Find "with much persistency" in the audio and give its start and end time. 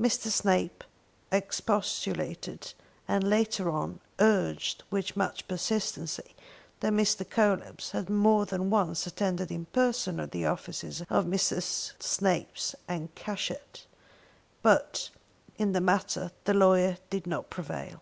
4.88-6.36